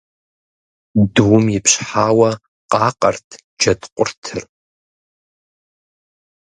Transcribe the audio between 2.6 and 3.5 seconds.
къакъэрт